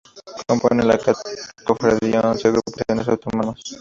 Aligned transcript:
Componen 0.47 0.87
la 0.87 0.97
Cofradía 1.63 2.21
once 2.21 2.47
agrupaciones 2.47 3.07
autónomas. 3.07 3.59